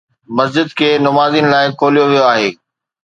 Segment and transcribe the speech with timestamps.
[0.37, 2.49] مسجد کي نمازين لاءِ کوليو ويو آهي